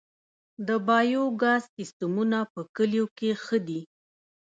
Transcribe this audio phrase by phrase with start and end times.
[0.67, 3.81] د بایو ګاز سیستمونه په کلیو کې ښه دي